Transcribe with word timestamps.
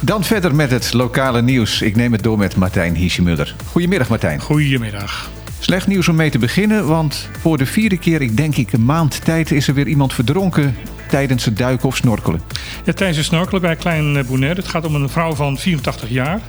Dan 0.00 0.24
verder 0.24 0.54
met 0.54 0.70
het 0.70 0.92
lokale 0.92 1.42
nieuws. 1.42 1.82
Ik 1.82 1.96
neem 1.96 2.12
het 2.12 2.22
door 2.22 2.38
met 2.38 2.56
Martijn 2.56 2.94
Hiesjemuller. 2.94 3.54
Goedemiddag 3.70 4.08
Martijn. 4.08 4.40
Goedemiddag. 4.40 5.30
Slecht 5.58 5.86
nieuws 5.86 6.08
om 6.08 6.16
mee 6.16 6.30
te 6.30 6.38
beginnen, 6.38 6.86
want 6.86 7.28
voor 7.40 7.58
de 7.58 7.66
vierde 7.66 7.98
keer, 7.98 8.22
ik 8.22 8.36
denk 8.36 8.56
ik 8.56 8.72
een 8.72 8.84
maand 8.84 9.24
tijd, 9.24 9.50
is 9.50 9.68
er 9.68 9.74
weer 9.74 9.86
iemand 9.86 10.14
verdronken 10.14 10.74
tijdens 11.08 11.44
het 11.44 11.56
duiken 11.56 11.88
of 11.88 11.96
snorkelen. 11.96 12.40
Ja, 12.84 12.92
tijdens 12.92 13.18
het 13.18 13.26
snorkelen 13.26 13.60
bij 13.60 13.76
Klein 13.76 14.26
Bonaire. 14.26 14.60
Het 14.60 14.70
gaat 14.70 14.84
om 14.84 14.94
een 14.94 15.08
vrouw 15.08 15.34
van 15.34 15.58
84 15.58 16.08
jaar. 16.08 16.40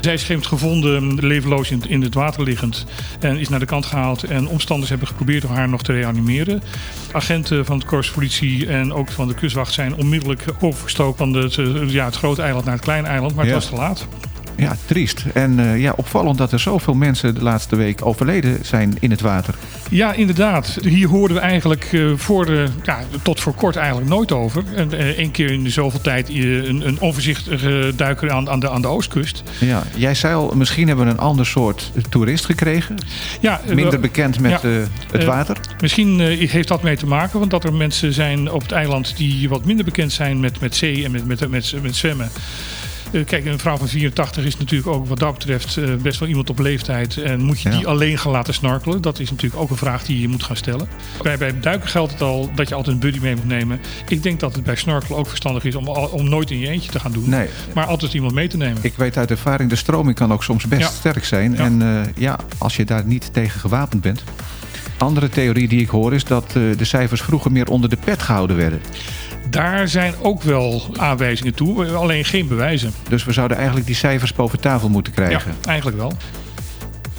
Zij 0.00 0.14
is 0.14 0.26
gevonden, 0.40 1.14
levenloos 1.14 1.70
in, 1.70 1.82
in 1.88 2.02
het 2.02 2.14
water 2.14 2.42
liggend. 2.42 2.86
En 3.20 3.38
is 3.38 3.48
naar 3.48 3.58
de 3.58 3.66
kant 3.66 3.86
gehaald. 3.86 4.24
En 4.24 4.48
omstanders 4.48 4.90
hebben 4.90 5.08
geprobeerd 5.08 5.44
om 5.44 5.50
haar 5.50 5.68
nog 5.68 5.82
te 5.82 5.92
reanimeren. 5.92 6.62
Agenten 7.12 7.64
van 7.64 7.78
de 7.78 7.86
korpspolitie 7.86 8.66
en 8.66 8.92
ook 8.92 9.10
van 9.10 9.28
de 9.28 9.34
kustwacht 9.34 9.72
zijn 9.72 9.94
onmiddellijk 9.94 10.44
overgestoken 10.60 11.18
van 11.18 11.32
het, 11.32 11.54
ja, 11.90 12.04
het 12.04 12.16
grote 12.16 12.42
eiland 12.42 12.64
naar 12.64 12.74
het 12.74 12.84
kleine 12.84 13.08
eiland. 13.08 13.34
Maar 13.34 13.44
het 13.44 13.54
was 13.54 13.66
te 13.66 13.74
laat. 13.74 14.06
Ja, 14.56 14.76
triest. 14.86 15.24
En 15.34 15.58
uh, 15.58 15.80
ja, 15.80 15.92
opvallend 15.96 16.38
dat 16.38 16.52
er 16.52 16.60
zoveel 16.60 16.94
mensen 16.94 17.34
de 17.34 17.42
laatste 17.42 17.76
week 17.76 18.06
overleden 18.06 18.58
zijn 18.62 18.96
in 19.00 19.10
het 19.10 19.20
water. 19.20 19.54
Ja, 19.90 20.12
inderdaad. 20.12 20.78
Hier 20.82 21.08
hoorden 21.08 21.36
we 21.36 21.42
eigenlijk 21.42 21.92
uh, 21.92 22.12
voor 22.16 22.46
de, 22.46 22.66
ja, 22.84 23.00
tot 23.22 23.40
voor 23.40 23.54
kort 23.54 23.76
eigenlijk 23.76 24.08
nooit 24.08 24.32
over. 24.32 24.64
Eén 24.76 25.18
uh, 25.18 25.30
keer 25.30 25.50
in 25.50 25.70
zoveel 25.70 26.00
tijd 26.00 26.28
een, 26.28 26.86
een 26.86 27.00
onvoorzichtige 27.00 27.92
duiker 27.96 28.30
aan, 28.30 28.50
aan, 28.50 28.60
de, 28.60 28.70
aan 28.70 28.82
de 28.82 28.88
oostkust. 28.88 29.42
Ja, 29.58 29.82
jij 29.96 30.14
zei 30.14 30.34
al, 30.34 30.52
misschien 30.54 30.86
hebben 30.86 31.04
we 31.06 31.10
een 31.10 31.18
ander 31.18 31.46
soort 31.46 31.92
toerist 32.08 32.44
gekregen. 32.44 32.96
Ja, 33.40 33.60
Minder 33.74 34.00
bekend 34.00 34.40
met 34.40 34.62
ja, 34.62 34.68
het 35.12 35.24
water. 35.24 35.56
misschien 35.80 36.20
heeft 36.20 36.68
dat 36.68 36.82
mee 36.82 36.96
te 36.96 37.06
maken, 37.06 37.38
want 37.38 37.50
dat 37.50 37.64
er 37.64 37.72
mensen 37.72 38.12
zijn 38.12 38.50
op 38.50 38.62
het 38.62 38.72
eiland 38.72 39.16
die 39.16 39.48
wat 39.48 39.64
minder 39.64 39.84
bekend 39.84 40.12
zijn 40.12 40.40
met, 40.40 40.60
met 40.60 40.76
zee 40.76 41.04
en 41.04 41.10
met, 41.10 41.26
met, 41.26 41.48
met, 41.48 41.74
met 41.82 41.96
zwemmen. 41.96 42.30
Uh, 43.14 43.24
kijk, 43.24 43.44
een 43.44 43.58
vrouw 43.58 43.76
van 43.76 43.88
84 43.88 44.44
is 44.44 44.56
natuurlijk 44.56 44.90
ook 44.90 45.06
wat 45.06 45.18
dat 45.18 45.32
betreft 45.32 45.76
uh, 45.76 45.94
best 45.94 46.18
wel 46.18 46.28
iemand 46.28 46.50
op 46.50 46.58
leeftijd. 46.58 47.16
En 47.16 47.40
moet 47.40 47.60
je 47.60 47.68
ja. 47.68 47.76
die 47.76 47.86
alleen 47.86 48.18
gaan 48.18 48.32
laten 48.32 48.54
snorkelen? 48.54 49.00
Dat 49.00 49.18
is 49.18 49.30
natuurlijk 49.30 49.62
ook 49.62 49.70
een 49.70 49.76
vraag 49.76 50.04
die 50.04 50.20
je 50.20 50.28
moet 50.28 50.42
gaan 50.42 50.56
stellen. 50.56 50.88
Bij, 51.22 51.38
bij 51.38 51.60
duiken 51.60 51.88
geldt 51.88 52.12
het 52.12 52.20
al 52.20 52.50
dat 52.54 52.68
je 52.68 52.74
altijd 52.74 52.94
een 52.94 53.00
buddy 53.00 53.18
mee 53.18 53.34
moet 53.34 53.46
nemen. 53.46 53.80
Ik 54.08 54.22
denk 54.22 54.40
dat 54.40 54.54
het 54.54 54.64
bij 54.64 54.76
snorkelen 54.76 55.18
ook 55.18 55.26
verstandig 55.26 55.64
is 55.64 55.74
om, 55.74 55.88
om 55.88 56.28
nooit 56.28 56.50
in 56.50 56.58
je 56.58 56.68
eentje 56.68 56.90
te 56.90 57.00
gaan 57.00 57.12
doen. 57.12 57.28
Nee. 57.28 57.48
Maar 57.74 57.86
altijd 57.86 58.14
iemand 58.14 58.34
mee 58.34 58.48
te 58.48 58.56
nemen. 58.56 58.78
Ik 58.82 58.94
weet 58.96 59.16
uit 59.16 59.30
ervaring, 59.30 59.70
de 59.70 59.76
stroming 59.76 60.16
kan 60.16 60.32
ook 60.32 60.44
soms 60.44 60.66
best 60.66 60.82
ja. 60.82 60.88
sterk 60.88 61.24
zijn. 61.24 61.52
Ja. 61.52 61.58
En 61.58 61.80
uh, 61.80 62.00
ja, 62.16 62.38
als 62.58 62.76
je 62.76 62.84
daar 62.84 63.04
niet 63.04 63.32
tegen 63.32 63.60
gewapend 63.60 64.02
bent. 64.02 64.22
Andere 64.98 65.28
theorie 65.28 65.68
die 65.68 65.80
ik 65.80 65.88
hoor 65.88 66.14
is 66.14 66.24
dat 66.24 66.50
de 66.50 66.84
cijfers 66.84 67.20
vroeger 67.22 67.52
meer 67.52 67.68
onder 67.68 67.90
de 67.90 67.96
pet 68.04 68.22
gehouden 68.22 68.56
werden. 68.56 68.80
Daar 69.54 69.88
zijn 69.88 70.14
ook 70.22 70.42
wel 70.42 70.82
aanwijzingen 70.96 71.54
toe, 71.54 71.92
alleen 71.92 72.24
geen 72.24 72.48
bewijzen. 72.48 72.92
Dus 73.08 73.24
we 73.24 73.32
zouden 73.32 73.56
eigenlijk 73.56 73.86
die 73.86 73.94
cijfers 73.94 74.32
boven 74.32 74.60
tafel 74.60 74.88
moeten 74.88 75.12
krijgen? 75.12 75.54
Ja, 75.60 75.68
eigenlijk 75.68 75.96
wel. 75.96 76.12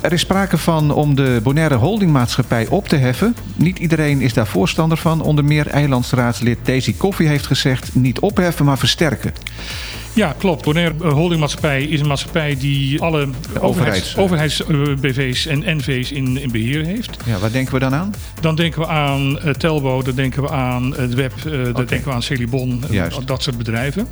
Er 0.01 0.13
is 0.13 0.21
sprake 0.21 0.57
van 0.57 0.91
om 0.91 1.15
de 1.15 1.39
Bonaire 1.43 1.75
Holdingmaatschappij 1.75 2.67
op 2.67 2.87
te 2.87 2.95
heffen. 2.95 3.35
Niet 3.55 3.79
iedereen 3.79 4.21
is 4.21 4.33
daar 4.33 4.47
voorstander 4.47 4.97
van. 4.97 5.21
Onder 5.21 5.45
meer 5.45 5.67
eilandsraadslid 5.67 6.57
Daisy 6.63 6.95
Koffie 6.97 7.27
heeft 7.27 7.45
gezegd... 7.45 7.95
niet 7.95 8.19
opheffen, 8.19 8.65
maar 8.65 8.77
versterken. 8.77 9.33
Ja, 10.15 10.35
klopt. 10.37 10.63
Bonaire 10.63 11.09
Holdingmaatschappij 11.09 11.83
is 11.83 11.99
een 11.99 12.07
maatschappij 12.07 12.57
die 12.59 13.01
alle 13.01 13.27
overheids, 13.59 14.17
overheids-BV's 14.17 15.45
en 15.45 15.77
NV's 15.77 16.11
in, 16.11 16.41
in 16.41 16.51
beheer 16.51 16.85
heeft. 16.85 17.17
Ja, 17.25 17.37
waar 17.37 17.51
denken 17.51 17.73
we 17.73 17.79
dan 17.79 17.93
aan? 17.93 18.13
Dan 18.41 18.55
denken 18.55 18.81
we 18.81 18.87
aan 18.87 19.39
uh, 19.45 19.53
Telbo, 19.53 20.01
dan 20.01 20.15
denken 20.15 20.41
we 20.41 20.49
aan 20.49 20.95
het 20.95 21.13
web, 21.13 21.33
dan 21.73 21.85
denken 21.85 22.03
we 22.03 22.11
aan 22.11 22.23
Celibon, 22.23 22.83
dat 23.25 23.43
soort 23.43 23.57
bedrijven. 23.57 24.07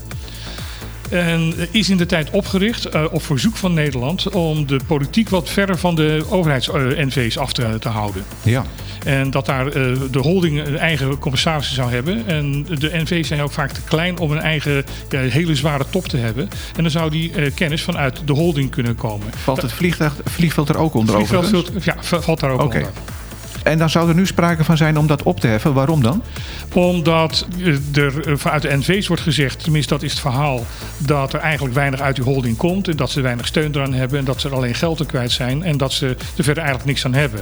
En 1.10 1.54
is 1.72 1.90
in 1.90 1.98
de 1.98 2.06
tijd 2.06 2.30
opgericht 2.30 2.96
uh, 2.96 3.04
op 3.12 3.24
verzoek 3.24 3.56
van 3.56 3.74
Nederland 3.74 4.30
om 4.30 4.68
de 4.68 4.80
politiek 4.88 5.30
wat 5.30 5.50
verder 5.50 5.78
van 5.78 5.96
de 5.96 6.26
overheids-NV's 6.30 7.38
af 7.38 7.54
te, 7.54 7.78
te, 7.80 7.90
houden. 7.90 8.24
Ja. 8.44 8.66
En 9.04 9.32
dat 9.32 9.46
daar 9.46 9.66
uh, 9.66 9.98
de 10.12 10.20
holding 10.20 10.66
een 10.66 10.78
eigen 10.78 11.20
commissarissen 11.20 11.76
zou 11.76 11.92
hebben. 11.92 12.28
En 12.28 12.66
de 12.80 12.92
NV's 12.94 13.28
zijn 13.28 13.42
ook 13.42 13.52
vaak 13.52 13.72
te 13.72 13.82
klein 13.82 14.18
om 14.20 14.32
een 14.32 14.42
eigen 14.42 14.84
ja, 15.10 15.20
hele 15.20 15.56
zware 15.56 15.86
top 15.90 16.08
te 16.08 16.18
hebben. 16.18 16.50
En 16.76 16.82
dan 16.82 16.92
zou 16.92 17.10
die 17.10 17.32
uh, 17.36 17.52
kennis 17.56 17.82
vanuit 17.82 18.22
de 18.26 18.34
holding 18.34 18.70
kunnen 18.70 18.96
komen. 18.96 19.28
Valt 19.36 19.62
het 19.62 19.72
vliegtuig, 19.72 20.16
vliegveld 20.26 20.70
er 20.70 20.78
ook 20.78 20.94
onder? 20.94 21.16
Vliegveld, 21.16 21.72
ja, 21.84 21.96
valt 22.00 22.40
daar 22.40 22.52
ook 22.52 22.62
okay. 22.62 22.82
onder. 22.82 23.13
En 23.64 23.78
dan 23.78 23.90
zou 23.90 24.10
er 24.10 24.16
nu 24.16 24.26
sprake 24.26 24.64
van 24.64 24.78
zijn 24.78 24.98
om 24.98 25.08
dat 25.08 25.24
op 25.24 25.40
te 25.40 25.48
heffen. 25.48 25.74
Waarom 25.74 26.02
dan? 26.04 26.24
Omdat 26.74 27.48
er 27.94 28.38
vanuit 28.40 28.62
de 28.62 28.78
NV's 28.78 29.08
wordt 29.08 29.22
gezegd, 29.22 29.64
tenminste 29.64 29.94
dat 29.94 30.04
is 30.04 30.12
het 30.12 30.20
verhaal, 30.20 30.66
dat 30.98 31.34
er 31.34 31.40
eigenlijk 31.40 31.76
weinig 31.76 32.00
uit 32.00 32.16
die 32.16 32.24
holding 32.24 32.58
komt. 32.58 32.88
En 32.88 32.96
dat 32.96 33.10
ze 33.10 33.22
weinig 33.22 33.48
steun 33.48 33.76
eraan 33.76 33.94
hebben 33.94 34.20
en 34.20 34.26
dat 34.26 34.42
ze 34.42 34.48
er 34.48 34.56
alleen 34.56 34.76
geld 34.76 35.00
aan 35.00 35.06
kwijt 35.06 35.32
zijn. 35.32 35.64
En 35.64 35.78
dat 35.78 35.94
ze 35.94 36.08
er 36.08 36.44
verder 36.44 36.64
eigenlijk 36.64 36.86
niks 36.86 37.06
aan 37.06 37.14
hebben. 37.14 37.40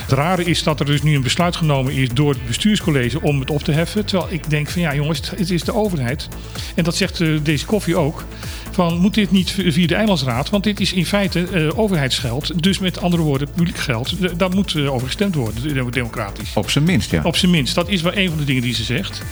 Het 0.00 0.12
rare 0.12 0.44
is 0.44 0.62
dat 0.62 0.80
er 0.80 0.86
dus 0.86 1.02
nu 1.02 1.14
een 1.14 1.22
besluit 1.22 1.56
genomen 1.56 1.92
is 1.92 2.08
door 2.12 2.30
het 2.30 2.46
bestuurscollege 2.46 3.20
om 3.20 3.40
het 3.40 3.50
op 3.50 3.62
te 3.62 3.72
heffen. 3.72 4.04
Terwijl 4.04 4.32
ik 4.32 4.50
denk 4.50 4.68
van 4.68 4.82
ja 4.82 4.94
jongens, 4.94 5.30
het 5.36 5.50
is 5.50 5.64
de 5.64 5.74
overheid. 5.74 6.28
En 6.74 6.84
dat 6.84 6.96
zegt 6.96 7.44
deze 7.44 7.66
koffie 7.66 7.96
ook. 7.96 8.24
Van 8.74 8.98
moet 8.98 9.14
dit 9.14 9.30
niet 9.30 9.50
via 9.50 9.86
de 9.86 9.94
eilandsraad? 9.94 10.50
Want 10.50 10.64
dit 10.64 10.80
is 10.80 10.92
in 10.92 11.06
feite 11.06 11.46
uh, 11.52 11.78
overheidsgeld. 11.78 12.62
Dus 12.62 12.78
met 12.78 13.00
andere 13.00 13.22
woorden 13.22 13.48
publiek 13.50 13.78
geld. 13.78 14.38
Daar 14.38 14.50
moet 14.50 14.74
uh, 14.74 14.92
over 14.92 15.06
gestemd 15.06 15.34
worden, 15.34 15.90
democratisch. 15.90 16.50
Op 16.54 16.70
zijn 16.70 16.84
minst, 16.84 17.10
ja. 17.10 17.22
Op 17.22 17.36
zijn 17.36 17.50
minst. 17.50 17.74
Dat 17.74 17.88
is 17.88 18.02
wel 18.02 18.16
een 18.16 18.28
van 18.28 18.38
de 18.38 18.44
dingen 18.44 18.62
die 18.62 18.74
ze 18.74 18.82
zegt. 18.82 19.22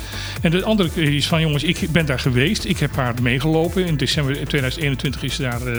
En 0.41 0.51
de 0.51 0.65
andere 0.65 1.15
is 1.15 1.27
van 1.27 1.41
jongens, 1.41 1.63
ik 1.63 1.91
ben 1.91 2.07
daar 2.07 2.19
geweest. 2.19 2.65
Ik 2.65 2.79
heb 2.79 2.97
haar 2.97 3.15
meegelopen. 3.23 3.87
In 3.87 3.97
december 3.97 4.35
2021 4.35 5.23
is 5.23 5.37
daar, 5.37 5.61
uh, 5.67 5.79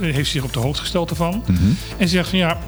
heeft 0.00 0.26
ze 0.26 0.32
zich 0.32 0.44
op 0.44 0.52
de 0.52 0.58
hoogte 0.58 0.80
gesteld 0.80 1.10
ervan. 1.10 1.42
Mm 1.46 1.56
-hmm. 1.56 1.76
En 1.96 2.08
ze 2.08 2.14
zegt 2.14 2.28
van 2.28 2.38
ja, 2.38 2.58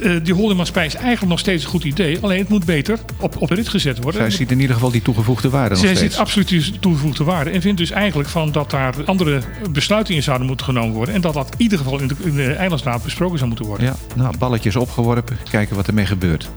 uh, 0.00 0.16
die 0.22 0.34
holdingmaatschappij 0.34 0.86
is 0.86 0.94
eigenlijk 0.94 1.28
nog 1.28 1.38
steeds 1.38 1.64
een 1.64 1.70
goed 1.70 1.84
idee. 1.84 2.18
Alleen 2.20 2.38
het 2.38 2.48
moet 2.48 2.64
beter 2.64 2.98
op, 3.18 3.36
op 3.40 3.48
de 3.48 3.54
rit 3.54 3.68
gezet 3.68 4.02
worden. 4.02 4.20
Zij 4.20 4.30
ziet 4.30 4.50
in 4.50 4.60
ieder 4.60 4.74
geval 4.74 4.90
die 4.90 5.02
toegevoegde 5.02 5.50
waarde 5.50 5.70
nog 5.70 5.78
Zij 5.78 5.94
steeds. 5.94 6.12
ziet 6.12 6.20
absoluut 6.20 6.48
die 6.48 6.78
toegevoegde 6.78 7.24
waarde. 7.24 7.50
En 7.50 7.60
vindt 7.60 7.78
dus 7.78 7.90
eigenlijk 7.90 8.28
van 8.28 8.52
dat 8.52 8.70
daar 8.70 8.94
andere 9.04 9.40
besluiten 9.70 10.14
in 10.14 10.22
zouden 10.22 10.46
moeten 10.46 10.66
genomen 10.66 10.94
worden. 10.94 11.14
En 11.14 11.20
dat 11.20 11.34
dat 11.34 11.48
in 11.50 11.62
ieder 11.62 11.78
geval 11.78 12.00
in 12.00 12.08
de, 12.08 12.14
in 12.24 12.36
de 12.36 12.52
eilandsraad 12.52 13.02
besproken 13.02 13.36
zou 13.36 13.48
moeten 13.48 13.66
worden. 13.66 13.86
Ja, 13.86 13.96
nou, 14.14 14.36
balletjes 14.38 14.76
opgeworpen. 14.76 15.38
Kijken 15.50 15.76
wat 15.76 15.86
ermee 15.86 16.06
gebeurt. 16.06 16.48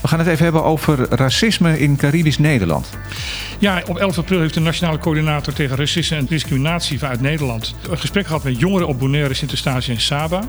We 0.00 0.08
gaan 0.08 0.18
het 0.18 0.28
even 0.28 0.44
hebben 0.44 0.64
over 0.64 1.06
racisme 1.10 1.78
in 1.78 1.96
Caribisch 1.96 2.38
Nederland. 2.38 2.88
Ja, 3.58 3.82
op 3.88 3.96
11 3.98 4.18
april 4.18 4.40
heeft 4.40 4.54
de 4.54 4.60
Nationale 4.60 4.98
Coördinator 4.98 5.52
tegen 5.52 5.76
Racisme 5.76 6.16
en 6.16 6.26
Discriminatie 6.26 6.98
vanuit 6.98 7.20
Nederland 7.20 7.74
een 7.90 7.98
gesprek 7.98 8.26
gehad 8.26 8.44
met 8.44 8.58
jongeren 8.58 8.88
op 8.88 8.98
Bonaire, 8.98 9.34
Sint-Eustatius 9.34 9.88
en 9.88 10.00
Saba. 10.00 10.42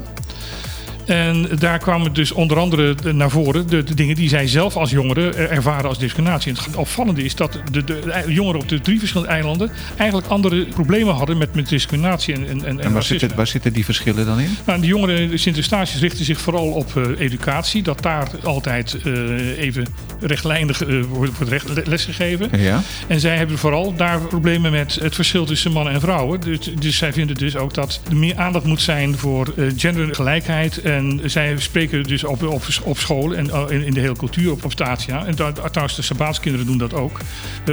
En 1.05 1.47
daar 1.59 1.79
kwamen 1.79 2.13
dus 2.13 2.31
onder 2.31 2.57
andere 2.57 2.95
naar 3.13 3.29
voren 3.29 3.67
de, 3.67 3.83
de, 3.83 3.93
dingen 3.93 4.15
die 4.15 4.29
zij 4.29 4.47
zelf 4.47 4.75
als 4.75 4.91
jongeren 4.91 5.49
ervaren 5.49 5.89
als 5.89 5.97
discriminatie. 5.97 6.51
En 6.51 6.57
het 6.63 6.75
opvallende 6.75 7.23
is 7.23 7.35
dat 7.35 7.59
de, 7.71 7.83
de, 7.83 8.23
jongeren 8.27 8.61
op 8.61 8.69
de 8.69 8.81
drie 8.81 8.99
verschillende 8.99 9.31
eilanden 9.31 9.71
eigenlijk 9.97 10.27
andere 10.27 10.65
problemen 10.65 11.13
hadden 11.13 11.37
met, 11.37 11.55
met 11.55 11.69
discriminatie 11.69 12.33
en, 12.33 12.47
en, 12.47 12.65
en, 12.65 12.79
en 12.79 12.93
waar, 12.93 13.03
zitten, 13.03 13.35
waar 13.35 13.47
zitten 13.47 13.73
die 13.73 13.85
verschillen 13.85 14.25
dan 14.25 14.39
in? 14.39 14.57
Nou, 14.65 14.81
de 14.81 14.87
jongeren 14.87 15.31
in 15.31 15.39
Sint-Eustatius 15.39 16.01
richten 16.01 16.25
zich 16.25 16.41
vooral 16.41 16.67
op 16.71 16.93
uh, 16.95 17.19
educatie. 17.19 17.83
Dat 17.83 18.01
daar 18.01 18.27
altijd 18.43 18.97
uh, 19.05 19.57
even 19.57 19.85
rechtlijnig 20.19 20.85
uh, 20.85 21.03
wordt, 21.03 21.37
wordt 21.37 21.51
recht, 21.51 21.87
lesgegeven. 21.87 22.61
Ja. 22.61 22.81
En 23.07 23.19
zij 23.19 23.37
hebben 23.37 23.57
vooral 23.57 23.95
daar 23.95 24.19
problemen 24.19 24.71
met 24.71 24.97
het 25.01 25.15
verschil 25.15 25.45
tussen 25.45 25.71
mannen 25.71 25.93
en 25.93 25.99
vrouwen. 25.99 26.39
Dus, 26.39 26.59
dus 26.79 26.97
zij 26.97 27.13
vinden 27.13 27.35
dus 27.35 27.55
ook 27.55 27.73
dat 27.73 28.01
er 28.09 28.15
meer 28.15 28.37
aandacht 28.37 28.65
moet 28.65 28.81
zijn 28.81 29.17
voor 29.17 29.53
gendergelijkheid 29.77 30.81
en 30.93 31.21
zij 31.25 31.55
spreken 31.57 32.03
dus 32.03 32.23
op, 32.23 32.43
op, 32.43 32.63
op 32.83 32.97
school 32.97 33.35
en 33.35 33.49
in, 33.69 33.85
in 33.85 33.93
de 33.93 33.99
hele 33.99 34.15
cultuur 34.15 34.51
op, 34.51 34.65
op 34.65 34.71
Statia. 34.71 35.25
En 35.25 35.35
daar, 35.35 35.53
trouwens, 35.53 35.95
de 35.95 36.01
Sabaatskinderen 36.01 36.65
doen 36.65 36.77
dat 36.77 36.93
ook. 36.93 37.19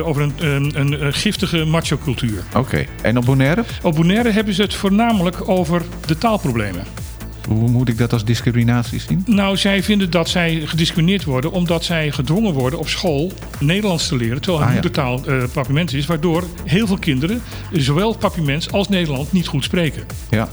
Over 0.03 0.22
een, 0.22 0.32
een, 0.38 0.81
een, 1.04 1.12
giftige 1.12 1.64
macho-cultuur. 1.64 2.42
Oké. 2.48 2.59
Okay. 2.59 2.89
En 3.03 3.18
op 3.18 3.24
Bonaire? 3.24 3.65
Op 3.83 3.94
Bonaire 3.94 4.30
hebben 4.30 4.54
ze 4.54 4.62
het 4.62 4.74
voornamelijk 4.74 5.48
over 5.48 5.83
de 6.06 6.18
taalproblemen. 6.18 6.84
Hoe 7.48 7.68
moet 7.68 7.89
ik 7.89 7.98
dat 7.98 8.12
als 8.12 8.24
discriminatie 8.24 9.00
zien? 9.00 9.22
Nou, 9.27 9.56
zij 9.56 9.83
vinden 9.83 10.10
dat 10.10 10.28
zij 10.28 10.62
gediscrimineerd 10.65 11.24
worden 11.24 11.53
omdat 11.53 11.84
zij 11.84 12.10
gedwongen 12.10 12.53
worden 12.53 12.78
op 12.78 12.89
school 12.89 13.33
Nederlands 13.59 14.09
te 14.09 14.16
leren, 14.16 14.41
terwijl 14.41 14.59
hun 14.59 14.68
ah, 14.68 14.83
moedertaal 14.83 15.21
ja. 15.24 15.33
uh, 15.33 15.44
papiments 15.53 15.92
is, 15.94 16.06
waardoor 16.06 16.44
heel 16.65 16.86
veel 16.86 16.98
kinderen 16.98 17.42
zowel 17.72 18.16
papiments 18.16 18.72
als 18.72 18.89
Nederland 18.89 19.33
niet 19.33 19.47
goed 19.47 19.65
spreken. 19.65 20.03
Ja. 20.30 20.48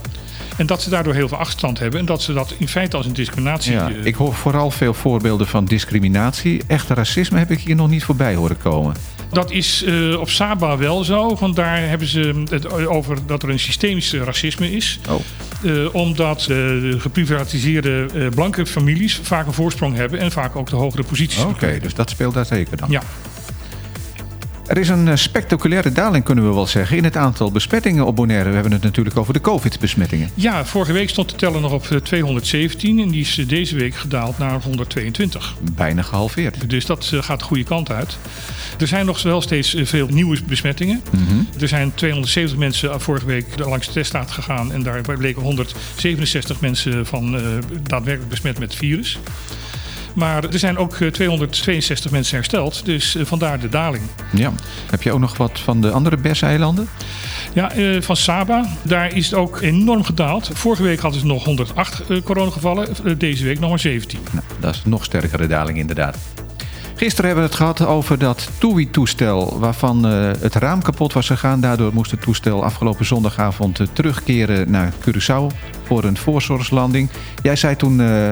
En 0.56 0.66
dat 0.66 0.82
ze 0.82 0.90
daardoor 0.90 1.14
heel 1.14 1.28
veel 1.28 1.38
achterstand 1.38 1.78
hebben. 1.78 2.00
En 2.00 2.06
dat 2.06 2.22
ze 2.22 2.32
dat 2.32 2.54
in 2.58 2.68
feite 2.68 2.96
als 2.96 3.06
een 3.06 3.12
discriminatie... 3.12 3.72
Ja, 3.72 3.90
ik 4.02 4.14
hoor 4.14 4.34
vooral 4.34 4.70
veel 4.70 4.94
voorbeelden 4.94 5.46
van 5.46 5.64
discriminatie. 5.64 6.62
Echte 6.66 6.94
racisme 6.94 7.38
heb 7.38 7.50
ik 7.50 7.60
hier 7.60 7.74
nog 7.74 7.88
niet 7.88 8.04
voorbij 8.04 8.34
horen 8.34 8.58
komen. 8.58 8.94
Dat 9.32 9.50
is 9.50 9.82
uh, 9.86 10.20
op 10.20 10.30
Saba 10.30 10.76
wel 10.76 11.04
zo. 11.04 11.36
Want 11.36 11.56
daar 11.56 11.88
hebben 11.88 12.08
ze 12.08 12.42
het 12.50 12.86
over 12.86 13.18
dat 13.26 13.42
er 13.42 13.48
een 13.48 13.58
systemisch 13.58 14.12
racisme 14.12 14.72
is. 14.72 15.00
Oh. 15.08 15.20
Uh, 15.62 15.94
omdat 15.94 16.48
geprivatiseerde 16.98 18.06
blanke 18.34 18.66
families 18.66 19.20
vaak 19.22 19.46
een 19.46 19.52
voorsprong 19.52 19.96
hebben. 19.96 20.18
En 20.18 20.30
vaak 20.30 20.56
ook 20.56 20.70
de 20.70 20.76
hogere 20.76 21.02
posities. 21.02 21.42
Oké, 21.42 21.50
okay, 21.50 21.80
dus 21.80 21.94
dat 21.94 22.10
speelt 22.10 22.34
daar 22.34 22.46
zeker 22.46 22.76
dan. 22.76 22.90
Ja. 22.90 23.02
Er 24.68 24.78
is 24.78 24.88
een 24.88 25.08
eh, 25.08 25.16
spectaculaire 25.16 25.92
daling, 25.92 26.24
kunnen 26.24 26.48
we 26.48 26.54
wel 26.54 26.66
zeggen, 26.66 26.96
in 26.96 27.04
het 27.04 27.16
aantal 27.16 27.50
besmettingen 27.50 28.06
op 28.06 28.16
Bonaire. 28.16 28.48
We 28.48 28.54
hebben 28.54 28.72
het 28.72 28.82
natuurlijk 28.82 29.16
over 29.16 29.32
de 29.32 29.40
COVID-besmettingen. 29.40 30.30
Ja, 30.34 30.64
vorige 30.64 30.92
week 30.92 31.08
stond 31.08 31.30
de 31.30 31.36
teller 31.36 31.60
nog 31.60 31.72
op 31.72 31.86
217 32.02 32.98
en 32.98 33.08
die 33.08 33.20
is 33.20 33.44
deze 33.46 33.76
week 33.76 33.94
gedaald 33.94 34.38
naar 34.38 34.62
122. 34.62 35.56
Bijna 35.72 36.02
gehalveerd. 36.02 36.70
Dus 36.70 36.86
dat 36.86 37.12
gaat 37.14 37.38
de 37.38 37.44
goede 37.44 37.64
kant 37.64 37.90
uit. 37.90 38.18
Er 38.78 38.86
zijn 38.86 39.06
nog 39.06 39.22
wel 39.22 39.40
steeds 39.40 39.76
veel 39.82 40.06
nieuwe 40.08 40.38
besmettingen. 40.46 41.02
Er 41.60 41.68
zijn 41.68 41.94
270 41.94 42.58
mensen 42.58 43.00
vorige 43.00 43.26
week 43.26 43.46
langs 43.58 43.86
de 43.86 43.92
teststraat 43.92 44.30
gegaan 44.30 44.72
en 44.72 44.82
daar 44.82 45.00
bleken 45.00 45.42
167 45.42 46.60
mensen 46.60 47.06
van 47.06 47.34
uh, 47.34 47.42
daadwerkelijk 47.82 48.30
besmet 48.30 48.58
met 48.58 48.68
het 48.68 48.78
virus. 48.78 49.18
Maar 50.18 50.44
er 50.44 50.58
zijn 50.58 50.78
ook 50.78 50.94
262 50.94 52.10
mensen 52.10 52.36
hersteld, 52.36 52.84
dus 52.84 53.14
uh, 53.14 53.24
vandaar 53.24 53.60
de 53.60 53.68
daling. 53.68 54.02
Ja. 54.32 54.52
Heb 54.90 55.02
je 55.02 55.12
ook 55.12 55.20
nog 55.20 55.36
wat 55.36 55.60
van 55.60 55.80
de 55.80 55.90
andere 55.90 56.16
BES-eilanden? 56.16 56.88
Ja, 57.52 57.76
uh, 57.76 58.02
van 58.02 58.16
Saba. 58.16 58.66
Daar 58.82 59.16
is 59.16 59.26
het 59.26 59.34
ook 59.34 59.60
enorm 59.60 60.04
gedaald. 60.04 60.50
Vorige 60.52 60.82
week 60.82 61.00
hadden 61.00 61.20
ze 61.20 61.26
nog 61.26 61.44
108 61.44 62.02
coronagevallen, 62.24 63.18
deze 63.18 63.44
week 63.44 63.60
nog 63.60 63.68
maar 63.68 63.78
17. 63.78 64.18
Nou, 64.32 64.44
dat 64.60 64.74
is 64.74 64.80
een 64.84 64.90
nog 64.90 65.04
sterkere 65.04 65.46
daling 65.46 65.78
inderdaad. 65.78 66.16
Gisteren 66.98 67.26
hebben 67.26 67.44
we 67.44 67.50
het 67.50 67.58
gehad 67.58 67.86
over 67.86 68.18
dat 68.18 68.50
TUI-toestel 68.58 69.58
waarvan 69.58 70.06
uh, 70.06 70.30
het 70.40 70.54
raam 70.54 70.82
kapot 70.82 71.12
was 71.12 71.26
gegaan. 71.26 71.60
Daardoor 71.60 71.92
moest 71.94 72.10
het 72.10 72.20
toestel 72.22 72.64
afgelopen 72.64 73.04
zondagavond 73.04 73.80
uh, 73.80 73.86
terugkeren 73.92 74.70
naar 74.70 74.92
Curaçao 74.92 75.56
voor 75.82 76.04
een 76.04 76.16
voorzorgslanding. 76.16 77.08
Jij 77.42 77.56
zei, 77.56 77.76
toen, 77.76 78.00
uh, 78.00 78.30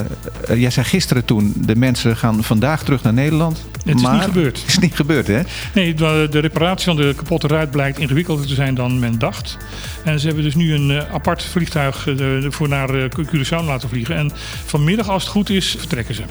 jij 0.55 0.71
zei 0.71 0.87
gisteren 0.87 1.25
toen, 1.25 1.53
de 1.57 1.77
mensen 1.77 2.17
gaan 2.17 2.45
vandaag 2.45 2.85
terug 2.85 3.03
naar 3.03 3.13
Nederland. 3.13 3.67
Het 3.85 3.97
is 3.97 4.03
maar 4.03 4.13
niet 4.15 4.23
gebeurd. 4.23 4.59
Het 4.61 4.69
is 4.69 4.79
niet 4.79 4.95
gebeurd, 4.95 5.27
hè? 5.27 5.41
Nee, 5.75 5.95
de, 5.95 6.27
de 6.31 6.39
reparatie 6.39 6.87
van 6.87 6.97
de 6.97 7.15
kapotte 7.17 7.47
ruit 7.47 7.71
blijkt 7.71 7.99
ingewikkelder 7.99 8.47
te 8.47 8.55
zijn 8.55 8.75
dan 8.75 8.99
men 8.99 9.19
dacht. 9.19 9.57
En 10.05 10.21
ze 10.21 10.27
hebben 10.27 10.45
dus 10.45 10.55
nu 10.55 10.75
een 10.75 11.03
apart 11.13 11.45
vliegtuig 11.45 12.09
voor 12.49 12.69
naar 12.69 13.09
Curaçao 13.09 13.65
laten 13.65 13.89
vliegen. 13.89 14.17
En 14.17 14.33
vanmiddag, 14.65 15.09
als 15.09 15.23
het 15.23 15.33
goed 15.33 15.51
is, 15.51 15.77
vertrekken 15.79 16.15
ze. 16.15 16.23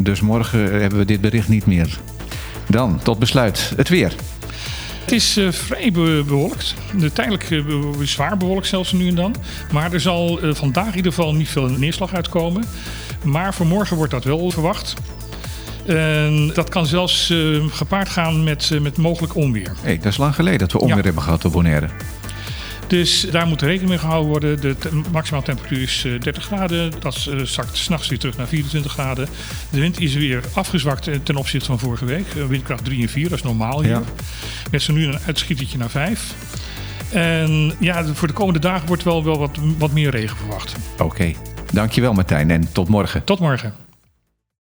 Dus 0.00 0.20
morgen 0.20 0.80
hebben 0.80 0.98
we 0.98 1.04
dit 1.04 1.20
bericht 1.20 1.48
niet 1.48 1.66
meer. 1.66 1.98
Dan, 2.68 3.00
tot 3.02 3.18
besluit, 3.18 3.72
het 3.76 3.88
weer. 3.88 4.14
Het 5.00 5.14
is 5.14 5.38
uh, 5.38 5.52
vrij 5.52 5.92
bewolkt. 5.92 6.74
Tijdelijk 7.12 7.50
uh, 7.50 7.64
zwaar 8.02 8.36
bewolkt 8.36 8.66
zelfs 8.66 8.92
nu 8.92 9.08
en 9.08 9.14
dan. 9.14 9.34
Maar 9.72 9.92
er 9.92 10.00
zal 10.00 10.44
uh, 10.44 10.54
vandaag 10.54 10.90
in 10.90 10.96
ieder 10.96 11.12
geval 11.12 11.34
niet 11.34 11.48
veel 11.48 11.68
neerslag 11.68 12.14
uitkomen. 12.14 12.64
Maar 13.22 13.54
voor 13.54 13.66
morgen 13.66 13.96
wordt 13.96 14.12
dat 14.12 14.24
wel 14.24 14.50
verwacht. 14.50 14.94
En 15.86 16.50
dat 16.54 16.68
kan 16.68 16.86
zelfs 16.86 17.32
gepaard 17.68 18.08
gaan 18.08 18.44
met, 18.44 18.70
met 18.82 18.96
mogelijk 18.96 19.34
onweer. 19.34 19.72
Hey, 19.80 19.96
dat 19.96 20.06
is 20.06 20.16
lang 20.16 20.34
geleden 20.34 20.58
dat 20.58 20.72
we 20.72 20.78
onweer 20.78 20.96
ja. 20.96 21.02
hebben 21.02 21.22
gehad 21.22 21.44
op 21.44 21.52
Bonaire. 21.52 21.88
Dus 22.86 23.26
daar 23.30 23.46
moet 23.46 23.62
rekening 23.62 23.88
mee 23.88 23.98
gehouden 23.98 24.30
worden. 24.30 24.60
De 24.60 24.76
maximale 25.12 25.44
temperatuur 25.44 25.82
is 25.82 26.06
30 26.20 26.44
graden. 26.44 26.92
Dat 27.00 27.28
zakt 27.42 27.76
s'nachts 27.76 28.08
weer 28.08 28.18
terug 28.18 28.36
naar 28.36 28.46
24 28.46 28.92
graden. 28.92 29.28
De 29.70 29.80
wind 29.80 30.00
is 30.00 30.14
weer 30.14 30.42
afgezwakt 30.52 31.08
ten 31.22 31.36
opzichte 31.36 31.66
van 31.66 31.78
vorige 31.78 32.04
week. 32.04 32.26
Windkracht 32.48 32.84
3 32.84 33.02
en 33.02 33.08
4, 33.08 33.28
dat 33.28 33.38
is 33.38 33.44
normaal 33.44 33.82
hier. 33.82 33.90
Ja. 33.90 34.02
Met 34.70 34.82
zo 34.82 34.92
nu 34.92 35.06
een 35.06 35.18
uitschietertje 35.26 35.78
naar 35.78 35.90
5. 35.90 36.34
En 37.12 37.72
ja, 37.80 38.04
voor 38.04 38.28
de 38.28 38.34
komende 38.34 38.60
dagen 38.60 38.86
wordt 38.86 39.02
wel, 39.02 39.24
wel 39.24 39.38
wat, 39.38 39.58
wat 39.78 39.92
meer 39.92 40.10
regen 40.10 40.36
verwacht. 40.36 40.76
Oké, 40.92 41.04
okay. 41.04 41.36
dankjewel 41.72 42.12
Martijn 42.12 42.50
en 42.50 42.72
tot 42.72 42.88
morgen. 42.88 43.24
Tot 43.24 43.38
morgen. 43.38 43.85